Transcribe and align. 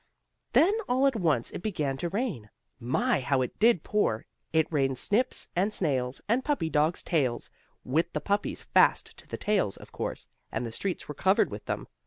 Then 0.53 0.73
all 0.89 1.05
at 1.05 1.15
once 1.15 1.51
it 1.51 1.61
began 1.61 1.95
to 1.97 2.09
rain. 2.09 2.49
My! 2.79 3.19
how 3.19 3.43
it 3.43 3.59
did 3.59 3.83
pour! 3.83 4.25
It 4.51 4.65
rained 4.73 4.97
snips 4.97 5.47
and 5.55 5.71
snails 5.71 6.21
and 6.27 6.43
puppy 6.43 6.71
dogs' 6.71 7.03
tails, 7.03 7.51
with 7.83 8.11
the 8.13 8.19
puppies 8.19 8.63
fast 8.63 9.15
to 9.17 9.27
the 9.27 9.37
tails, 9.37 9.77
of 9.77 9.91
course, 9.91 10.27
and 10.51 10.65
the 10.65 10.71
streets 10.71 11.07
were 11.07 11.13
covered 11.13 11.51
with 11.51 11.65
them. 11.65 11.87